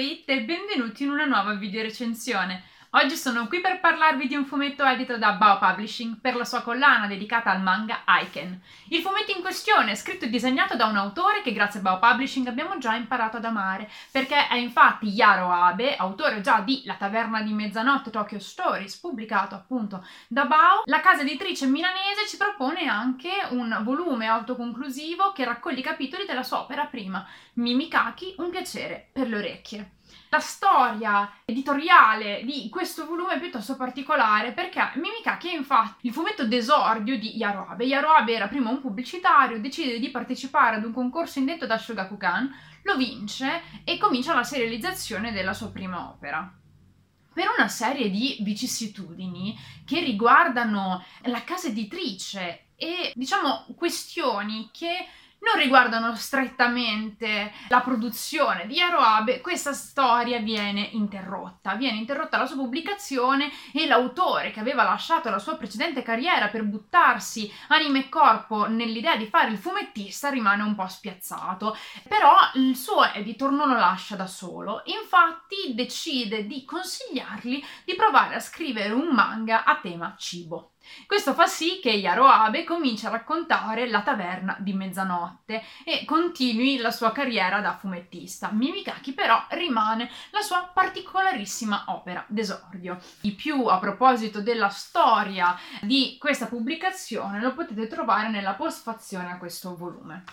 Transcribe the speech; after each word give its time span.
It 0.00 0.26
e 0.30 0.40
benvenuti 0.44 1.02
in 1.02 1.10
una 1.10 1.26
nuova 1.26 1.52
video 1.52 1.82
recensione. 1.82 2.62
Oggi 2.92 3.14
sono 3.14 3.46
qui 3.46 3.60
per 3.60 3.78
parlarvi 3.78 4.26
di 4.26 4.34
un 4.34 4.44
fumetto 4.44 4.84
edito 4.84 5.16
da 5.16 5.34
Bao 5.34 5.58
Publishing 5.58 6.18
per 6.20 6.34
la 6.34 6.44
sua 6.44 6.62
collana 6.62 7.06
dedicata 7.06 7.48
al 7.48 7.62
manga 7.62 8.00
Aiken. 8.04 8.60
Il 8.88 9.00
fumetto 9.00 9.30
in 9.30 9.42
questione 9.42 9.92
è 9.92 9.94
scritto 9.94 10.24
e 10.24 10.28
disegnato 10.28 10.74
da 10.74 10.86
un 10.86 10.96
autore 10.96 11.40
che 11.42 11.52
grazie 11.52 11.78
a 11.78 11.82
Bao 11.84 12.00
Publishing 12.00 12.48
abbiamo 12.48 12.78
già 12.78 12.96
imparato 12.96 13.36
ad 13.36 13.44
amare, 13.44 13.88
perché 14.10 14.48
è 14.48 14.56
infatti 14.56 15.06
Yaro 15.06 15.52
Abe, 15.52 15.94
autore 15.94 16.40
già 16.40 16.62
di 16.62 16.82
La 16.84 16.94
taverna 16.94 17.42
di 17.42 17.52
mezzanotte 17.52 18.10
Tokyo 18.10 18.40
Stories, 18.40 18.96
pubblicato 18.96 19.54
appunto 19.54 20.04
da 20.26 20.46
Bao. 20.46 20.82
La 20.86 20.98
casa 20.98 21.20
editrice 21.20 21.66
milanese 21.66 22.26
ci 22.26 22.36
propone 22.36 22.88
anche 22.88 23.30
un 23.50 23.82
volume 23.84 24.26
autoconclusivo 24.26 25.30
che 25.30 25.44
raccoglie 25.44 25.78
i 25.78 25.84
capitoli 25.84 26.26
della 26.26 26.42
sua 26.42 26.62
opera 26.62 26.86
prima, 26.86 27.24
Mimikaki, 27.52 28.34
un 28.38 28.50
piacere 28.50 29.10
per 29.12 29.28
le 29.28 29.36
orecchie. 29.36 29.90
La 30.28 30.40
storia 30.40 31.30
editoriale 31.44 32.42
di 32.44 32.68
questo 32.68 33.06
volume 33.06 33.34
è 33.34 33.40
piuttosto 33.40 33.76
particolare 33.76 34.52
perché 34.52 34.80
Mimikaki 34.94 35.48
è 35.48 35.56
infatti 35.56 36.06
il 36.06 36.12
fumetto 36.12 36.46
d'esordio 36.46 37.18
di 37.18 37.36
Yaroabe. 37.36 37.84
Yaroabe 37.84 38.34
era 38.34 38.48
prima 38.48 38.70
un 38.70 38.80
pubblicitario, 38.80 39.60
decide 39.60 39.98
di 39.98 40.10
partecipare 40.10 40.76
ad 40.76 40.84
un 40.84 40.92
concorso 40.92 41.38
indetto 41.38 41.66
da 41.66 41.78
Shogakukan, 41.78 42.50
lo 42.82 42.96
vince 42.96 43.62
e 43.84 43.98
comincia 43.98 44.34
la 44.34 44.44
serializzazione 44.44 45.32
della 45.32 45.52
sua 45.52 45.70
prima 45.70 46.08
opera 46.08 46.54
per 47.32 47.46
una 47.56 47.68
serie 47.68 48.10
di 48.10 48.38
vicissitudini 48.40 49.56
che 49.86 50.00
riguardano 50.00 51.04
la 51.22 51.44
casa 51.44 51.68
editrice 51.68 52.70
e 52.76 53.12
diciamo 53.14 53.66
questioni 53.76 54.70
che 54.72 55.06
non 55.40 55.60
riguardano 55.60 56.14
strettamente 56.14 57.52
la 57.68 57.80
produzione 57.80 58.66
di 58.66 58.80
Aroabe, 58.80 59.40
questa 59.40 59.72
storia 59.72 60.38
viene 60.38 60.88
interrotta. 60.92 61.74
Viene 61.74 61.98
interrotta 61.98 62.38
la 62.38 62.46
sua 62.46 62.56
pubblicazione 62.56 63.50
e 63.72 63.86
l'autore 63.86 64.50
che 64.50 64.60
aveva 64.60 64.82
lasciato 64.82 65.30
la 65.30 65.38
sua 65.38 65.56
precedente 65.56 66.02
carriera 66.02 66.48
per 66.48 66.64
buttarsi 66.64 67.52
anima 67.68 67.98
e 67.98 68.08
corpo 68.08 68.66
nell'idea 68.66 69.16
di 69.16 69.26
fare 69.26 69.50
il 69.50 69.58
fumettista 69.58 70.28
rimane 70.28 70.62
un 70.62 70.74
po' 70.74 70.86
spiazzato. 70.86 71.76
Però 72.08 72.34
il 72.54 72.76
suo 72.76 73.04
editor 73.12 73.50
non 73.52 73.68
lo 73.68 73.78
lascia 73.78 74.16
da 74.16 74.26
solo, 74.26 74.82
infatti 74.84 75.74
decide 75.74 76.46
di 76.46 76.64
consigliargli 76.64 77.62
di 77.84 77.94
provare 77.94 78.34
a 78.34 78.40
scrivere 78.40 78.92
un 78.92 79.08
manga 79.08 79.64
a 79.64 79.78
tema 79.80 80.14
cibo. 80.18 80.69
Questo 81.06 81.34
fa 81.34 81.46
sì 81.46 81.80
che 81.80 81.90
Yaroabe 81.90 82.64
cominci 82.64 83.06
a 83.06 83.10
raccontare 83.10 83.88
la 83.88 84.02
taverna 84.02 84.56
di 84.60 84.72
mezzanotte 84.72 85.62
e 85.84 86.04
continui 86.04 86.78
la 86.78 86.90
sua 86.90 87.12
carriera 87.12 87.60
da 87.60 87.76
fumettista. 87.76 88.50
Mimikaki 88.52 89.12
però 89.12 89.44
rimane 89.50 90.10
la 90.30 90.40
sua 90.40 90.70
particolarissima 90.72 91.84
opera 91.88 92.24
d'esordio. 92.28 92.98
Di 93.20 93.32
più 93.32 93.66
a 93.66 93.78
proposito 93.78 94.40
della 94.40 94.68
storia 94.68 95.56
di 95.82 96.16
questa 96.18 96.46
pubblicazione 96.46 97.40
lo 97.40 97.54
potete 97.54 97.86
trovare 97.86 98.28
nella 98.28 98.54
postfazione 98.54 99.30
a 99.30 99.38
questo 99.38 99.76
volume. 99.76 100.24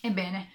Ebbene, 0.00 0.50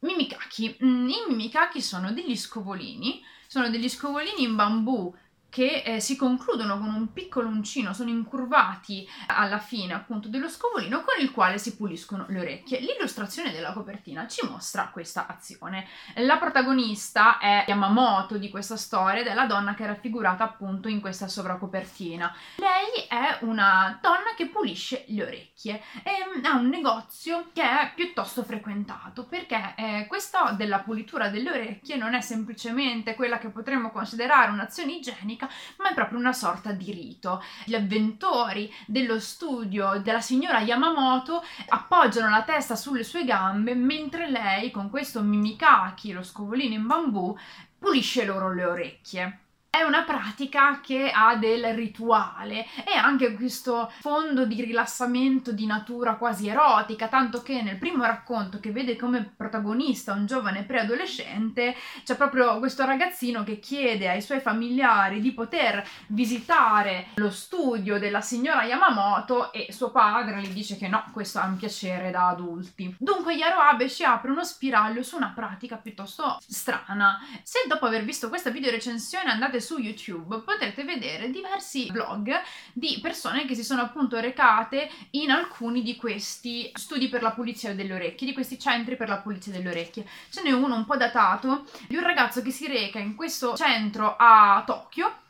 Mimikaki. 0.00 0.78
Mm, 0.82 1.08
I 1.08 1.14
Mimikaki 1.28 1.80
sono 1.80 2.12
degli 2.12 2.36
scovolini, 2.36 3.22
sono 3.46 3.68
degli 3.68 3.88
scovolini 3.88 4.42
in 4.42 4.56
bambù 4.56 5.14
che 5.52 5.82
eh, 5.84 6.00
si 6.00 6.16
concludono 6.16 6.78
con 6.78 6.88
un 6.88 7.12
piccolo 7.12 7.46
uncino, 7.46 7.92
sono 7.92 8.08
incurvati 8.08 9.06
alla 9.26 9.58
fine 9.58 9.92
appunto 9.92 10.28
dello 10.28 10.48
scovolino 10.48 11.02
con 11.02 11.20
il 11.20 11.30
quale 11.30 11.58
si 11.58 11.76
puliscono 11.76 12.24
le 12.28 12.40
orecchie. 12.40 12.80
L'illustrazione 12.80 13.52
della 13.52 13.74
copertina 13.74 14.26
ci 14.26 14.46
mostra 14.48 14.88
questa 14.90 15.26
azione. 15.26 15.86
La 16.14 16.38
protagonista 16.38 17.36
è 17.36 17.66
Yamamoto 17.68 18.38
di 18.38 18.48
questa 18.48 18.78
storia 18.78 19.20
ed 19.20 19.26
è 19.26 19.34
la 19.34 19.44
donna 19.44 19.74
che 19.74 19.84
è 19.84 19.86
raffigurata 19.88 20.42
appunto 20.42 20.88
in 20.88 21.02
questa 21.02 21.28
sovracopertina. 21.28 22.34
Lei 22.56 23.06
è 23.06 23.44
una 23.44 23.98
donna 24.00 24.32
che 24.34 24.46
pulisce 24.46 25.04
le 25.08 25.22
orecchie 25.22 25.82
e 26.02 26.38
mm, 26.38 26.44
ha 26.46 26.56
un 26.56 26.68
negozio 26.68 27.50
che 27.52 27.62
è 27.62 27.92
piuttosto 27.94 28.42
frequentato 28.42 29.26
perché 29.26 29.74
eh, 29.76 30.06
questa 30.08 30.52
della 30.52 30.78
pulitura 30.78 31.28
delle 31.28 31.50
orecchie 31.50 31.96
non 31.96 32.14
è 32.14 32.22
semplicemente 32.22 33.14
quella 33.14 33.38
che 33.38 33.48
potremmo 33.48 33.90
considerare 33.90 34.50
un'azione 34.50 34.92
igienica, 34.92 35.41
musica, 35.42 35.48
ma 35.78 35.90
è 35.90 35.94
proprio 35.94 36.18
una 36.18 36.32
sorta 36.32 36.72
di 36.72 36.92
rito. 36.92 37.42
Gli 37.64 37.74
avventori 37.74 38.72
dello 38.86 39.18
studio 39.18 40.00
della 40.02 40.20
signora 40.20 40.60
Yamamoto 40.60 41.42
appoggiano 41.68 42.30
la 42.30 42.42
testa 42.42 42.76
sulle 42.76 43.04
sue 43.04 43.24
gambe 43.24 43.74
mentre 43.74 44.30
lei, 44.30 44.70
con 44.70 44.90
questo 44.90 45.22
mimikaki, 45.22 46.12
lo 46.12 46.22
scovolino 46.22 46.74
in 46.74 46.86
bambù, 46.86 47.36
pulisce 47.78 48.24
loro 48.24 48.52
le 48.52 48.64
orecchie 48.64 49.41
è 49.74 49.80
una 49.80 50.02
pratica 50.02 50.80
che 50.82 51.10
ha 51.10 51.34
del 51.36 51.72
rituale 51.72 52.66
e 52.84 52.94
anche 52.94 53.32
questo 53.32 53.90
fondo 54.00 54.44
di 54.44 54.62
rilassamento 54.62 55.50
di 55.50 55.64
natura 55.64 56.16
quasi 56.16 56.46
erotica, 56.46 57.08
tanto 57.08 57.40
che 57.40 57.62
nel 57.62 57.78
primo 57.78 58.04
racconto 58.04 58.60
che 58.60 58.70
vede 58.70 58.96
come 58.96 59.32
protagonista 59.34 60.12
un 60.12 60.26
giovane 60.26 60.64
preadolescente 60.64 61.74
c'è 62.04 62.16
proprio 62.16 62.58
questo 62.58 62.84
ragazzino 62.84 63.44
che 63.44 63.60
chiede 63.60 64.10
ai 64.10 64.20
suoi 64.20 64.40
familiari 64.40 65.22
di 65.22 65.32
poter 65.32 65.82
visitare 66.08 67.06
lo 67.14 67.30
studio 67.30 67.98
della 67.98 68.20
signora 68.20 68.64
Yamamoto 68.64 69.54
e 69.54 69.68
suo 69.72 69.90
padre 69.90 70.42
gli 70.42 70.52
dice 70.52 70.76
che 70.76 70.88
no, 70.88 71.02
questo 71.12 71.40
è 71.40 71.44
un 71.44 71.56
piacere 71.56 72.10
da 72.10 72.28
adulti. 72.28 72.94
Dunque 72.98 73.32
Yaro 73.32 73.58
Abe 73.58 73.88
ci 73.88 74.04
apre 74.04 74.32
uno 74.32 74.44
spiraglio 74.44 75.02
su 75.02 75.16
una 75.16 75.32
pratica 75.34 75.76
piuttosto 75.76 76.36
strana. 76.46 77.20
Se 77.42 77.60
dopo 77.66 77.86
aver 77.86 78.04
visto 78.04 78.28
questa 78.28 78.50
video 78.50 78.70
recensione 78.70 79.30
andate 79.30 79.60
su 79.62 79.78
YouTube 79.78 80.40
potrete 80.40 80.84
vedere 80.84 81.30
diversi 81.30 81.90
vlog 81.90 82.30
di 82.74 82.98
persone 83.00 83.46
che 83.46 83.54
si 83.54 83.64
sono 83.64 83.80
appunto 83.80 84.20
recate 84.20 84.90
in 85.12 85.30
alcuni 85.30 85.82
di 85.82 85.96
questi 85.96 86.70
studi 86.74 87.08
per 87.08 87.22
la 87.22 87.30
pulizia 87.30 87.74
delle 87.74 87.94
orecchie, 87.94 88.26
di 88.26 88.34
questi 88.34 88.58
centri 88.58 88.96
per 88.96 89.08
la 89.08 89.18
pulizia 89.18 89.52
delle 89.52 89.70
orecchie. 89.70 90.06
Ce 90.30 90.42
n'è 90.42 90.50
uno 90.50 90.74
un 90.74 90.84
po' 90.84 90.96
datato 90.96 91.64
di 91.88 91.96
un 91.96 92.02
ragazzo 92.02 92.42
che 92.42 92.50
si 92.50 92.66
reca 92.66 92.98
in 92.98 93.14
questo 93.14 93.54
centro 93.56 94.16
a 94.18 94.62
Tokyo 94.66 95.21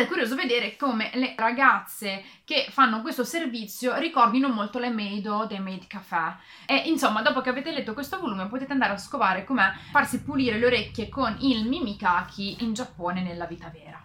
è 0.00 0.06
curioso 0.06 0.34
vedere 0.34 0.76
come 0.76 1.10
le 1.14 1.34
ragazze 1.36 2.24
che 2.44 2.66
fanno 2.70 3.02
questo 3.02 3.22
servizio 3.24 3.96
ricordino 3.98 4.48
molto 4.48 4.78
le 4.78 4.90
Maido 4.90 5.44
dei 5.46 5.60
Maid 5.60 5.86
Café. 5.86 6.36
E 6.66 6.76
insomma, 6.86 7.22
dopo 7.22 7.40
che 7.40 7.50
avete 7.50 7.70
letto 7.70 7.92
questo 7.92 8.18
volume 8.18 8.48
potete 8.48 8.72
andare 8.72 8.94
a 8.94 8.98
scovare 8.98 9.44
com'è 9.44 9.72
farsi 9.90 10.22
pulire 10.22 10.58
le 10.58 10.66
orecchie 10.66 11.08
con 11.08 11.36
il 11.40 11.66
Mimikaki 11.66 12.56
in 12.60 12.72
Giappone 12.72 13.22
nella 13.22 13.44
vita 13.44 13.68
vera. 13.68 14.02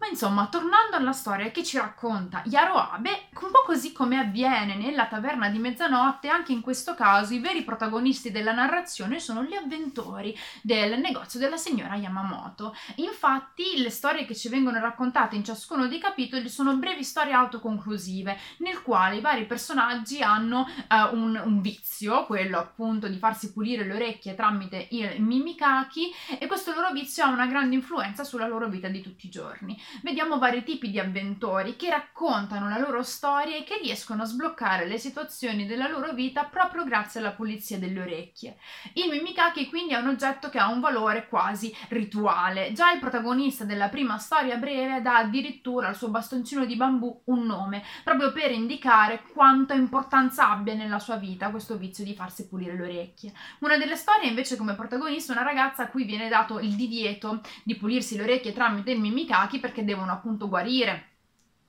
Ma 0.00 0.06
insomma, 0.06 0.46
tornando 0.46 0.96
alla 0.96 1.12
storia 1.12 1.50
che 1.50 1.62
ci 1.62 1.76
racconta 1.76 2.42
Yaro 2.46 2.72
Abe, 2.72 3.28
un 3.42 3.50
po' 3.50 3.62
così 3.66 3.92
come 3.92 4.18
avviene 4.18 4.74
nella 4.74 5.06
taverna 5.06 5.50
di 5.50 5.58
mezzanotte, 5.58 6.28
anche 6.28 6.52
in 6.52 6.62
questo 6.62 6.94
caso 6.94 7.34
i 7.34 7.38
veri 7.38 7.64
protagonisti 7.64 8.30
della 8.30 8.52
narrazione 8.52 9.20
sono 9.20 9.42
gli 9.42 9.52
avventori 9.52 10.34
del 10.62 10.98
negozio 11.00 11.38
della 11.38 11.58
signora 11.58 11.96
Yamamoto. 11.96 12.74
Infatti, 12.96 13.76
le 13.76 13.90
storie 13.90 14.24
che 14.24 14.34
ci 14.34 14.48
vengono 14.48 14.80
raccontate 14.80 15.36
in 15.36 15.44
ciascuno 15.44 15.86
dei 15.86 15.98
capitoli 15.98 16.48
sono 16.48 16.74
brevi 16.76 17.04
storie 17.04 17.34
autoconclusive, 17.34 18.38
nel 18.60 18.80
quale 18.80 19.16
i 19.16 19.20
vari 19.20 19.44
personaggi 19.44 20.22
hanno 20.22 20.60
uh, 20.60 21.14
un, 21.14 21.38
un 21.44 21.60
vizio, 21.60 22.24
quello 22.24 22.58
appunto 22.58 23.06
di 23.06 23.18
farsi 23.18 23.52
pulire 23.52 23.84
le 23.84 23.96
orecchie 23.96 24.34
tramite 24.34 24.88
il 24.92 25.20
mimikaki, 25.20 26.10
e 26.38 26.46
questo 26.46 26.72
loro 26.72 26.90
vizio 26.90 27.24
ha 27.24 27.28
una 27.28 27.46
grande 27.46 27.74
influenza 27.74 28.24
sulla 28.24 28.46
loro 28.46 28.66
vita 28.66 28.88
di 28.88 29.02
tutti 29.02 29.26
i 29.26 29.30
giorni 29.30 29.78
vediamo 30.02 30.38
vari 30.38 30.62
tipi 30.62 30.90
di 30.90 30.98
avventori 30.98 31.76
che 31.76 31.90
raccontano 31.90 32.68
la 32.68 32.78
loro 32.78 33.02
storia 33.02 33.56
e 33.56 33.64
che 33.64 33.78
riescono 33.82 34.22
a 34.22 34.26
sbloccare 34.26 34.86
le 34.86 34.98
situazioni 34.98 35.66
della 35.66 35.88
loro 35.88 36.12
vita 36.12 36.44
proprio 36.44 36.84
grazie 36.84 37.20
alla 37.20 37.32
pulizia 37.32 37.78
delle 37.78 38.00
orecchie. 38.00 38.56
Il 38.94 39.10
Mimikaki 39.10 39.68
quindi 39.68 39.94
è 39.94 39.98
un 39.98 40.08
oggetto 40.08 40.48
che 40.48 40.58
ha 40.58 40.68
un 40.68 40.80
valore 40.80 41.28
quasi 41.28 41.74
rituale. 41.88 42.72
Già 42.72 42.92
il 42.92 43.00
protagonista 43.00 43.64
della 43.64 43.88
prima 43.88 44.18
storia 44.18 44.56
breve 44.56 45.02
dà 45.02 45.18
addirittura 45.18 45.88
al 45.88 45.96
suo 45.96 46.08
bastoncino 46.08 46.64
di 46.64 46.76
bambù 46.76 47.22
un 47.24 47.44
nome, 47.44 47.82
proprio 48.04 48.32
per 48.32 48.50
indicare 48.50 49.22
quanta 49.32 49.74
importanza 49.74 50.50
abbia 50.50 50.74
nella 50.74 50.98
sua 50.98 51.16
vita 51.16 51.50
questo 51.50 51.76
vizio 51.76 52.04
di 52.04 52.14
farsi 52.14 52.48
pulire 52.48 52.76
le 52.76 52.82
orecchie. 52.82 53.32
Una 53.60 53.76
delle 53.76 53.96
storie 53.96 54.28
invece 54.28 54.56
come 54.56 54.74
protagonista 54.74 55.32
una 55.32 55.42
ragazza 55.42 55.84
a 55.84 55.88
cui 55.88 56.04
viene 56.04 56.28
dato 56.28 56.58
il 56.58 56.74
divieto 56.74 57.40
di 57.62 57.76
pulirsi 57.76 58.16
le 58.16 58.22
orecchie 58.22 58.52
tramite 58.52 58.90
il 58.90 59.00
Mimikaki 59.00 59.58
perché 59.58 59.79
che 59.80 59.84
devono 59.84 60.12
appunto 60.12 60.48
guarire 60.48 61.06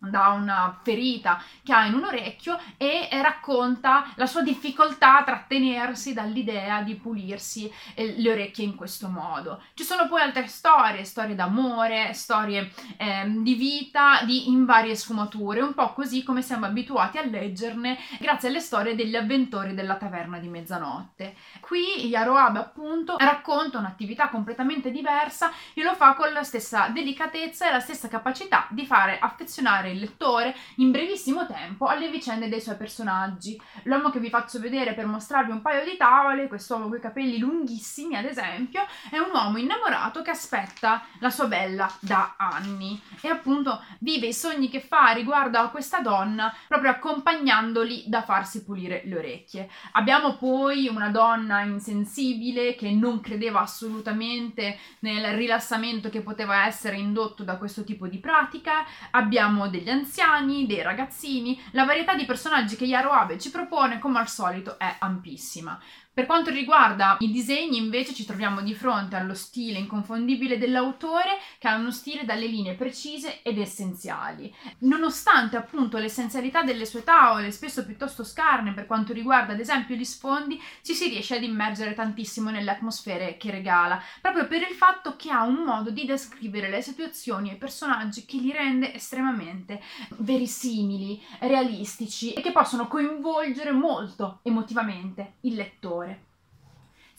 da 0.10 0.30
una 0.30 0.80
ferita 0.82 1.42
che 1.64 1.74
ha 1.74 1.86
in 1.86 1.94
un 1.94 2.06
orecchio 2.06 2.60
e 2.78 3.08
racconta 3.22 4.12
la 4.16 4.26
sua 4.26 4.42
difficoltà 4.42 5.20
a 5.20 5.24
trattenersi 5.24 6.14
dall'idea 6.14 6.82
di 6.82 6.96
pulirsi 6.96 7.72
eh, 7.94 8.16
le 8.18 8.32
orecchie 8.32 8.66
in 8.66 8.76
questo 8.76 9.08
modo. 9.08 9.62
Ci 9.74 9.84
sono 9.84 10.08
poi 10.08 10.22
altre 10.22 10.48
storie, 10.48 11.04
storie 11.04 11.36
d'amore, 11.36 12.14
storie 12.14 12.72
eh, 12.98 13.26
di 13.28 13.54
vita 13.54 14.22
di, 14.24 14.50
in 14.50 14.66
varie 14.66 14.96
sfumature, 14.96 15.62
un 15.62 15.74
po' 15.74 15.94
così 15.94 16.24
come 16.24 16.42
siamo 16.42 16.66
abituati 16.66 17.18
a 17.18 17.26
leggerne 17.26 17.98
grazie 18.20 18.50
alle 18.50 18.60
storie 18.60 18.96
degli 18.96 19.16
avventori 19.16 19.74
della 19.76 19.96
taverna 19.96 20.40
di 20.40 20.48
mezzanotte. 20.48 21.36
Qui 21.60 22.08
Yaroab 22.08 22.58
appunto 22.58 23.18
racconta 23.18 23.78
un'attività 23.78 24.30
completamente 24.30 24.90
diversa 24.90 25.52
e 25.74 25.84
lo 25.84 25.94
fa 25.94 26.14
con 26.14 26.32
la 26.34 26.44
stessa 26.44 26.88
delicatezza 26.88 27.68
e 27.68 27.72
la 27.72 27.80
stessa 27.80 28.08
capacità 28.08 28.68
di 28.70 28.86
fare 28.86 29.20
affezionare 29.20 29.91
il 29.92 30.00
lettore 30.00 30.56
in 30.78 30.92
brevissimo 30.92 31.46
tempo 31.46 31.86
alle 31.86 32.10
vicende 32.10 32.50
dei 32.50 32.62
suoi 32.62 32.76
personaggi. 32.76 33.60
L'uomo 33.84 34.10
che 34.10 34.20
vi 34.20 34.30
faccio 34.30 34.60
vedere 34.60 34.94
per 34.94 35.06
mostrarvi 35.06 35.52
un 35.52 35.62
paio 35.62 35.84
di 35.84 35.98
tavole, 35.98 36.48
quest'uomo 36.48 36.88
con 36.88 36.98
i 36.98 37.02
capelli 37.02 37.38
lunghissimi 37.38 38.16
ad 38.16 38.26
esempio, 38.26 38.86
è 39.10 39.18
un 39.18 39.30
uomo 39.34 39.58
innamorato 39.58 40.22
che 40.22 40.32
aspetta 40.32 41.04
la 41.20 41.30
sua 41.30 41.48
bella 41.48 41.92
da 42.00 42.36
anni 42.38 43.00
e 43.22 43.28
appunto 43.28 43.84
vive 44.00 44.28
i 44.28 44.34
sogni 44.34 44.70
che 44.70 44.82
fa 44.82 45.12
riguardo 45.12 45.58
a 45.60 45.70
questa 45.70 46.00
donna 46.00 46.54
proprio 46.68 46.92
accompagnandoli 46.92 48.06
da 48.08 48.22
farsi 48.22 48.64
pulire 48.64 49.04
le 49.06 49.18
orecchie. 49.18 49.70
Abbiamo 49.94 50.36
poi 50.36 50.88
una 50.88 51.10
donna 51.10 51.62
insensibile 51.62 52.76
che 52.76 52.92
non 52.92 53.22
credeva 53.22 53.62
assolutamente 53.62 54.78
nel 55.00 55.34
rilassamento 55.34 56.10
che 56.10 56.22
poteva 56.22 56.66
essere 56.66 56.98
indotto 56.98 57.44
da 57.44 57.58
questo 57.58 57.84
tipo 57.84 58.08
di 58.08 58.18
pratica, 58.18 58.86
abbiamo 59.12 59.68
degli 59.70 59.81
anziani, 59.90 60.66
dei 60.66 60.82
ragazzini, 60.82 61.60
la 61.72 61.86
varietà 61.86 62.14
di 62.16 62.26
personaggi 62.26 62.76
che 62.76 62.86
Yaro 62.86 63.12
Abe 63.12 63.40
ci 63.40 63.52
propone 63.52 64.00
come 64.00 64.20
al 64.20 64.30
solito 64.30 64.78
è 64.78 64.96
ampissima. 65.00 65.80
Per 66.14 66.26
quanto 66.26 66.50
riguarda 66.50 67.16
i 67.22 67.32
disegni, 67.32 67.78
invece, 67.78 68.14
ci 68.14 68.26
troviamo 68.26 68.62
di 68.62 68.76
fronte 68.76 69.16
allo 69.16 69.34
stile 69.34 69.80
inconfondibile 69.80 70.58
dell'autore, 70.58 71.38
che 71.58 71.70
ha 71.70 71.76
uno 71.76 71.90
stile 71.90 72.26
dalle 72.26 72.48
linee 72.48 72.74
precise 72.74 73.42
ed 73.44 73.58
essenziali. 73.58 74.54
Nonostante 74.80 75.56
appunto 75.56 75.98
l'essenzialità 75.98 76.64
delle 76.64 76.86
sue 76.86 77.06
tavole, 77.06 77.50
spesso 77.52 77.86
piuttosto 77.86 78.26
scarne 78.26 78.74
per 78.74 78.88
quanto 78.88 79.14
riguarda 79.14 79.54
ad 79.54 79.62
esempio 79.62 79.96
gli 79.96 80.04
sfondi, 80.04 80.62
ci 80.82 80.94
si 80.96 81.08
riesce 81.08 81.38
ad 81.38 81.44
immergere 81.44 81.94
tantissimo 81.94 82.50
nelle 82.50 82.72
atmosfere 82.72 83.38
che 83.38 83.50
regala, 83.50 84.04
proprio 84.20 84.48
per 84.48 84.64
il 84.64 84.76
fatto 84.76 85.16
che 85.16 85.32
ha 85.32 85.44
un 85.44 85.64
modo 85.64 85.92
di 85.92 86.04
descrivere 86.04 86.70
le 86.70 86.82
situazioni 86.82 87.52
e 87.52 87.54
i 87.54 87.58
personaggi 87.58 88.26
che 88.26 88.36
li 88.36 88.52
rende 88.52 88.94
estremamente 88.94 89.71
verisimili, 90.18 91.22
realistici 91.40 92.34
e 92.34 92.42
che 92.42 92.52
possono 92.52 92.88
coinvolgere 92.88 93.72
molto 93.72 94.40
emotivamente 94.44 95.36
il 95.42 95.56
lettore. 95.56 96.26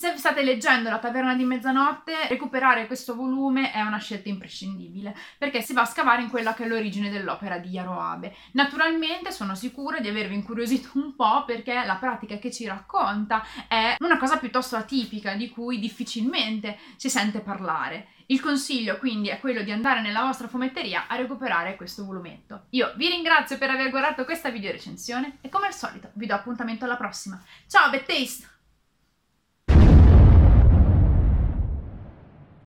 Se 0.03 0.17
state 0.17 0.43
leggendo 0.43 0.91
La 0.91 0.99
Taverna 0.99 1.37
di 1.37 1.45
Mezzanotte, 1.45 2.27
recuperare 2.29 2.89
questo 2.89 3.15
volume 3.15 3.71
è 3.71 3.83
una 3.83 3.99
scelta 3.99 4.29
imprescindibile, 4.29 5.17
perché 5.39 5.63
si 5.63 5.75
va 5.75 5.83
a 5.83 5.85
scavare 5.85 6.23
in 6.23 6.29
quella 6.29 6.55
che 6.55 6.65
è 6.65 6.67
l'origine 6.67 7.09
dell'opera 7.09 7.59
di 7.59 7.69
Yaroabe. 7.69 8.35
Naturalmente 8.55 9.31
sono 9.31 9.55
sicura 9.55 10.01
di 10.01 10.09
avervi 10.09 10.35
incuriosito 10.35 10.91
un 10.95 11.15
po' 11.15 11.45
perché 11.45 11.85
la 11.85 11.95
pratica 11.95 12.37
che 12.39 12.51
ci 12.51 12.67
racconta 12.67 13.45
è 13.69 13.95
una 14.01 14.19
cosa 14.19 14.39
piuttosto 14.39 14.75
atipica, 14.75 15.35
di 15.35 15.51
cui 15.51 15.79
difficilmente 15.79 16.79
si 16.97 17.09
sente 17.09 17.39
parlare. 17.39 18.09
Il 18.33 18.41
consiglio 18.41 18.97
quindi 18.97 19.29
è 19.29 19.39
quello 19.39 19.61
di 19.61 19.71
andare 19.71 20.01
nella 20.01 20.23
vostra 20.23 20.49
fumetteria 20.49 21.07
a 21.07 21.17
recuperare 21.17 21.77
questo 21.77 22.03
volumetto. 22.07 22.63
Io 22.71 22.95
vi 22.97 23.09
ringrazio 23.09 23.59
per 23.59 23.69
aver 23.69 23.91
guardato 23.91 24.25
questa 24.25 24.49
video 24.49 24.73
recensione 24.73 25.37
e 25.43 25.51
come 25.51 25.67
al 25.67 25.75
solito 25.75 26.09
vi 26.15 26.25
do 26.25 26.33
appuntamento 26.33 26.87
alla 26.87 26.97
prossima. 26.97 27.45
Ciao, 27.67 27.91
Bad 27.91 28.07
Taste! 28.07 28.62